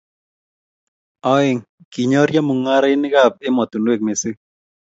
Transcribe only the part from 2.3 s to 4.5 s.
mung'arenikab emotinwek mising